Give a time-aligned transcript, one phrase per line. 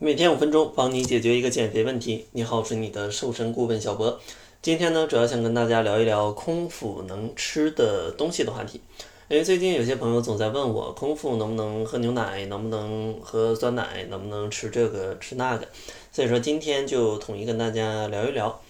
[0.00, 2.28] 每天五分钟，帮你解决一个减肥问题。
[2.30, 4.20] 你好，我是你的瘦身顾问小博。
[4.62, 8.80] 今天呢，主要想跟大家聊一聊空腹能吃的东西的话题。
[9.26, 15.66] 因为最近有些朋友总在问我，空腹能不能喝牛奶，能不能喝酸奶，能不能吃这个吃那个。
[16.12, 18.60] 所以说今天就统一跟大家聊一聊。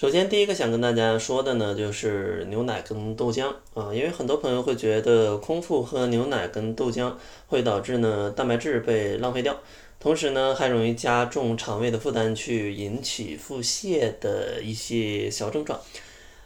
[0.00, 7.12] 首先第一个想跟大家说的呢，就是牛奶跟豆浆啊，因为很多朋友会觉得空腹喝牛奶跟豆浆
[7.48, 9.60] 会导致呢蛋白质被浪费掉。
[9.98, 15.78] 同时呢，还容易加重肠胃的负担，去引起腹泻的一些小症状。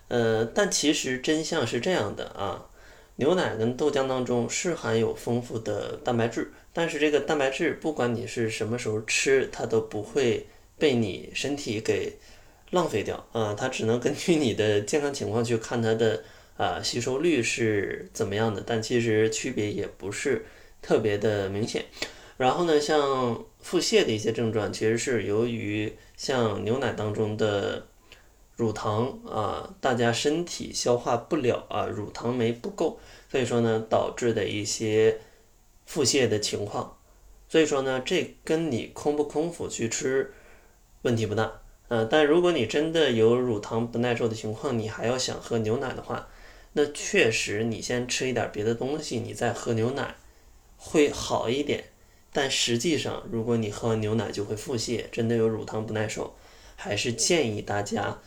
[0.08, 2.66] 呃，但其实真相是这样的啊，
[3.14, 12.14] 牛奶跟豆浆当中是含有丰富的蛋白质，但是这个蛋白质不管你是什么时候吃，它都不会被你身体给
[12.74, 16.22] 浪费掉啊，它只能根据你的健康情况去看它的
[16.56, 20.44] 啊吸收率是怎么样的，但其实区别也不是
[20.82, 21.84] 特别的明显。
[22.36, 27.86] 然后呢，像腹泻的一些症状，其实是由于像牛奶当中的
[28.56, 32.98] 乳糖啊，大家身体消化不了啊，乳糖酶不够，
[33.30, 35.20] 所以说呢，导致的一些
[35.86, 36.98] 腹泻的情况。
[37.48, 40.32] 所以说呢，这跟你空不空腹去吃
[41.02, 46.28] 问题不大，嗯，但如果你真的有乳糖不耐受的情况，你还要想喝牛奶的话，
[46.72, 50.14] 那确实你先吃一点别的东西，你再喝牛奶
[50.76, 51.84] 会好一点。
[52.32, 56.34] 但实际上，如果你喝完牛奶就会腹泻，真的有乳糖不耐受，
[56.74, 58.18] 还是建议大家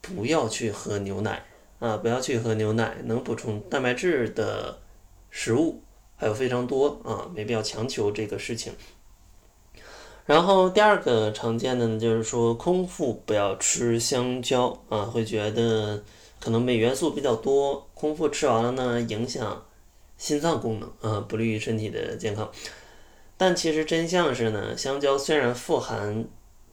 [0.00, 1.44] 不要去喝牛奶
[1.80, 2.98] 啊，不要去喝牛奶。
[3.06, 4.78] 能补充蛋白质的
[5.30, 5.82] 食物
[6.16, 8.72] 还有非常多啊，没必要强求这个事情。
[10.26, 16.02] 然后第二个常见的呢，就是说空腹不要吃香蕉啊，会觉得
[16.40, 19.64] 可能镁元素比较多，空腹吃完了呢，影响
[20.18, 22.50] 心脏功能啊，不利于身体的健康。
[23.36, 26.24] 但其实真相是呢，香蕉虽然富含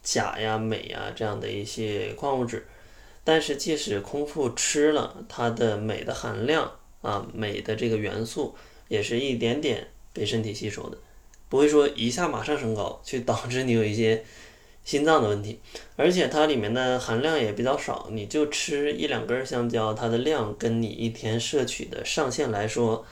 [0.01, 2.65] 钾呀、镁呀这样的一些矿物质，
[3.23, 6.71] 但是即使空腹吃了，它的镁的含量
[7.03, 8.55] 啊，镁的这个元素
[8.87, 10.97] 也是一点点被身体吸收的，
[11.53, 14.25] 不会说一下马上升高，去导致你有一些
[14.83, 15.59] 心脏的问题。
[15.95, 23.05] 而且它里面的含量也比较少，你就吃一两根香蕉，它的量跟你一天摄取的上限来说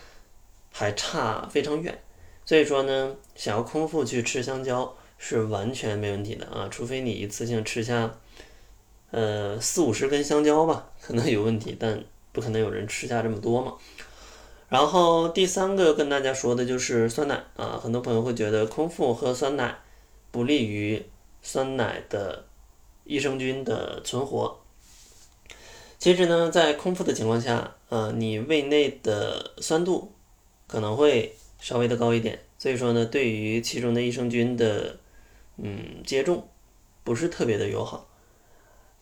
[0.72, 2.02] 还差非常远。
[2.44, 8.12] 所以说呢，想要空腹去吃香蕉是完全没问题的啊，除非你一次性吃下，
[9.12, 13.76] 呃四五十根香蕉吧，可能有问题，但不可能有人吃下这么多嘛。
[14.72, 19.78] 然后第三个跟大家说的就是酸奶啊，很多朋友会觉得空腹喝酸奶
[20.32, 21.06] 不利于
[21.42, 22.46] 酸奶的
[23.04, 24.60] 益生菌的存活。
[26.00, 30.12] 其实呢，在空腹的情况下，呃，你胃内的酸度
[30.68, 31.36] 可能会。
[31.64, 34.98] 稍微的高一点，所以说呢，对于其中的益生菌的
[35.58, 36.48] 嗯接种
[37.04, 38.10] 不是特别的友好。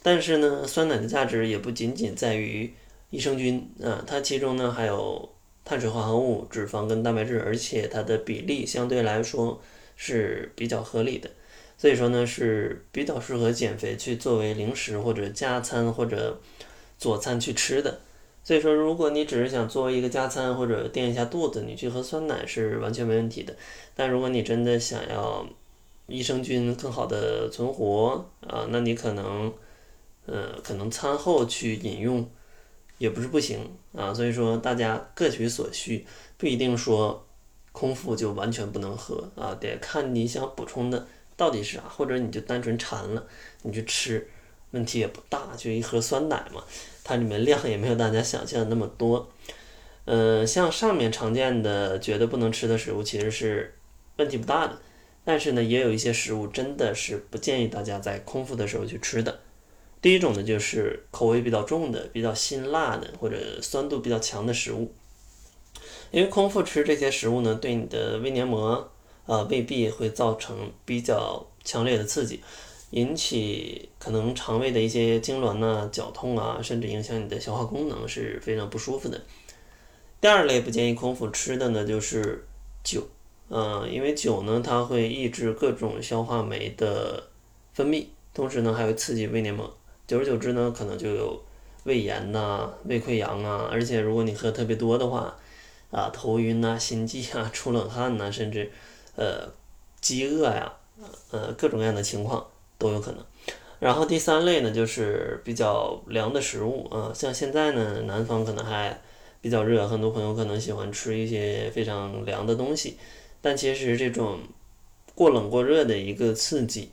[0.04, 2.74] 但是呢，酸奶的价值也不仅仅在于
[3.12, 5.30] 益生菌啊，它其中呢还有
[5.64, 9.62] 碳水化合物、脂肪跟蛋白质，而且它的比例相对来说
[9.96, 11.30] 是比较合理的，
[11.78, 16.40] 所以说呢是比较适合减肥去作为零食或者加餐或者
[16.98, 18.00] 佐餐去吃的。
[18.42, 23.54] 所以说，如果你只是想作为一个加餐或者垫一下肚子，你去喝酸奶是完全没问题的。
[23.94, 25.46] 但如果你真的想要
[26.08, 29.54] 益生菌更好的存活啊，那你可能，
[30.26, 32.28] 呃，可能餐后去饮用
[33.00, 34.14] 也不是不行啊。
[34.14, 36.06] 所以说，大家各取所需，
[36.38, 37.26] 不一定说
[37.72, 43.26] 空腹就完全不能喝啊，得看你想补充的到底是啥，或者你就单纯馋了，
[43.64, 44.28] 你去吃，
[44.72, 46.64] 问题也不大，就一盒酸奶嘛。
[47.04, 49.28] 它里面量也没有大家想象的那么多，
[50.06, 53.74] 嗯，像上面常见的觉得不能吃的食物，其实是
[54.18, 54.78] 问题不大的。
[55.26, 59.40] 但是呢，也有一些食物真的是不建议大家在空腹的时候去吃的。
[60.02, 64.94] 第一种呢，就是口味比较重的、比较辛辣的或者酸度比较强的食物，
[66.12, 68.90] 因为空腹吃这些食物呢，对你的胃黏膜
[69.26, 72.42] 啊未必会造成比较强烈的刺激。
[72.92, 79.22] 引起可能肠胃的一些痉挛呐、绞痛啊，甚至影响你的消化功能是非常不舒服的。
[80.20, 82.48] 第二类不建议空腹吃的呢，就是
[82.84, 83.08] 酒，
[83.50, 87.30] 嗯，因为酒呢，它会抑制各种消化酶的
[87.74, 89.72] 分泌，同时呢，还会刺激胃黏膜，
[90.10, 91.40] 久而久之呢，可能就有
[91.84, 95.38] 胃炎呐、胃溃疡啊，而且如果你喝特别多的话，
[95.92, 98.72] 啊，头晕呐、心悸啊、出冷汗呐，甚至
[99.16, 99.48] 呃
[100.02, 100.74] 饥饿呀，
[101.30, 102.44] 呃各种各样的情况。
[102.80, 103.22] 都有可能，
[103.80, 109.02] 然后第三类呢，就是比较凉的食物啊，像现在呢，南方可能还
[109.42, 112.98] 比较热，很多朋友可能喜欢吃一些非常凉的东西，
[113.42, 114.40] 但其实这种
[115.14, 116.90] 过冷过热的一个刺激，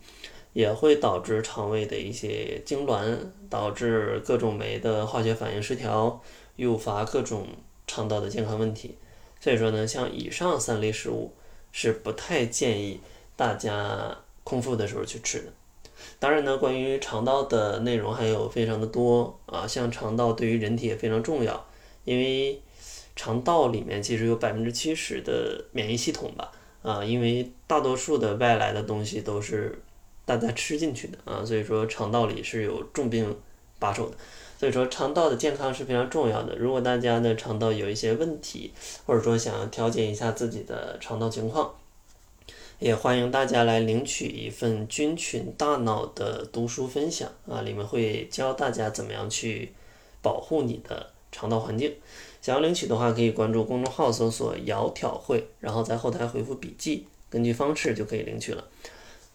[0.56, 3.14] 也会导致肠胃的一些痉挛，
[3.50, 6.19] 导致各种酶的化学反应失调，
[6.56, 7.47] 诱发各种
[7.87, 8.97] 肠道的健康问题。
[9.38, 11.35] 所以说呢，像以上三类食物
[11.73, 12.99] 是不太建议
[13.37, 15.53] 大家空腹的时候去吃的。
[16.19, 21.67] 当然呢，关于肠道的内容还有非常的多啊，像肠道对于人体也非常重要，
[22.05, 22.59] 因为
[23.14, 26.50] 肠道里面其实有百分之七十的免疫系统吧。
[26.81, 29.79] 啊，因为大多数的外来的东西都是
[30.26, 33.34] 大家吃进去的啊，所以说肠道里是有重兵
[33.78, 34.17] 把守的，
[34.58, 36.56] 所以说肠道的健康是非常重要的。
[36.56, 38.73] 如果大家的肠道有一些问题，
[39.06, 41.75] 或者说想要调节一下自己的肠道情况，
[42.81, 49.73] 也欢迎大家来领取一份《菌群大脑》的读书分享啊，里面会教大家怎么样去
[50.20, 51.94] 保护你的肠道环境。
[52.43, 58.64] 想要领取的话，可以关注公众号搜索“窈窕会”，然后在后台回复“笔记”，根据方式就可以领取了。